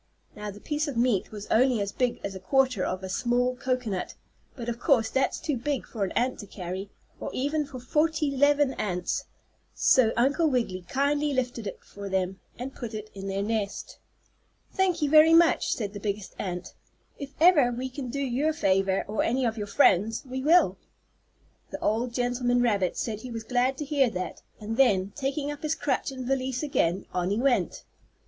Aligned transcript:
Now 0.35 0.49
the 0.49 0.59
piece 0.59 0.87
of 0.87 0.97
meat 0.97 1.31
was 1.31 1.45
only 1.51 1.79
as 1.79 1.91
big 1.91 2.19
as 2.23 2.33
a 2.33 2.39
quarter 2.39 2.83
of 2.83 3.03
a 3.03 3.07
small 3.07 3.55
cocoanut, 3.55 4.15
but, 4.55 4.67
of 4.67 4.79
course, 4.79 5.11
that's 5.11 5.39
too 5.39 5.55
big 5.55 5.85
for 5.85 6.03
an 6.03 6.11
ant 6.13 6.39
to 6.39 6.47
carry; 6.47 6.89
or 7.19 7.29
even 7.33 7.67
for 7.67 7.79
forty 7.79 8.31
'leven 8.31 8.73
ants, 8.79 9.25
so 9.75 10.11
Uncle 10.17 10.47
Wiggily 10.49 10.81
kindly 10.89 11.33
lifted 11.33 11.67
it 11.67 11.83
for 11.83 12.09
them, 12.09 12.39
and 12.57 12.73
put 12.73 12.95
it 12.95 13.11
in 13.13 13.27
their 13.27 13.43
nest. 13.43 13.99
"Thank 14.73 15.03
you 15.03 15.09
very 15.11 15.35
much," 15.35 15.75
said 15.75 15.93
the 15.93 15.99
biggest 15.99 16.33
ant. 16.39 16.73
"If 17.19 17.35
ever 17.39 17.71
we 17.71 17.87
can 17.87 18.09
do 18.09 18.21
you 18.21 18.49
a 18.49 18.53
favor, 18.53 19.05
or 19.07 19.21
any 19.21 19.45
of 19.45 19.55
your 19.55 19.67
friends, 19.67 20.23
we 20.25 20.41
will." 20.41 20.77
The 21.69 21.79
old 21.79 22.11
gentleman 22.11 22.63
rabbit 22.63 22.97
said 22.97 23.21
he 23.21 23.29
was 23.29 23.43
glad 23.43 23.77
to 23.77 23.85
hear 23.85 24.09
that, 24.09 24.41
and 24.59 24.77
then, 24.77 25.11
taking 25.15 25.51
up 25.51 25.61
his 25.61 25.75
crutch 25.75 26.09
and 26.11 26.25
valise 26.25 26.63
again, 26.63 27.05
on 27.13 27.29
he 27.29 27.37
went. 27.39 27.83